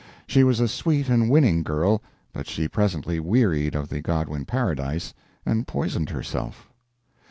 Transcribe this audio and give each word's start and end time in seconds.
She 0.25 0.43
was 0.43 0.59
a 0.59 0.67
sweet 0.67 1.09
and 1.09 1.29
winning 1.29 1.61
girl, 1.61 2.01
but 2.33 2.47
she 2.47 2.67
presently 2.67 3.19
wearied 3.19 3.75
of 3.75 3.87
the 3.87 4.01
Godwin 4.01 4.45
paradise, 4.45 5.13
and 5.45 5.67
poisoned 5.67 6.09
herself. 6.09 6.71